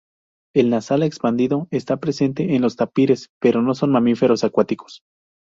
El 0.55 0.71
nasal 0.71 1.03
expandido 1.03 1.67
está 1.69 1.97
presente 1.97 2.55
en 2.55 2.63
los 2.63 2.75
tapires, 2.75 3.29
pero 3.39 3.61
no 3.61 3.75
son 3.75 3.91
mamíferos 3.91 4.43
acuáticos. 4.43 5.03